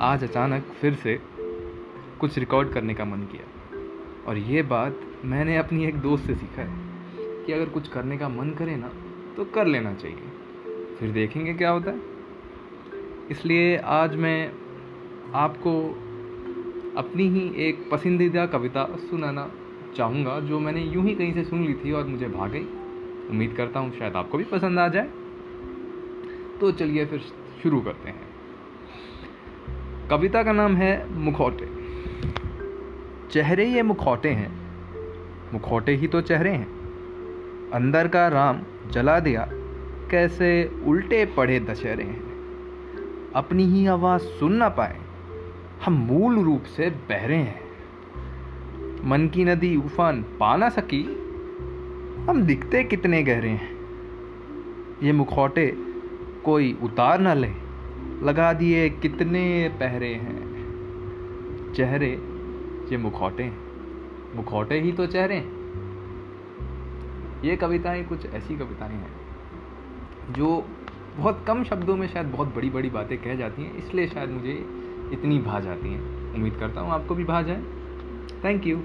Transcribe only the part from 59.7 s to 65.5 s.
पहरे हैं। चेहरे ये मुखौटे हैं। मुखौटे ही तो चेहरे